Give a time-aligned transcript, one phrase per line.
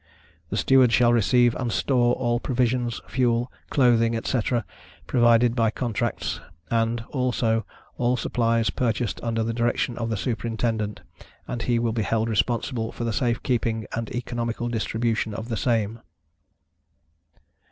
[0.49, 4.65] The Steward shall receive and store all provisions, fuel, clothing, etc.
[5.05, 6.39] provided by contracts,
[6.71, 7.67] and, also,
[7.99, 11.01] all supplies purchased under the direction of the Superintendent,
[11.47, 15.55] and he will be held responsible for the safe keeping and economical distribution of the
[15.57, 15.99] same.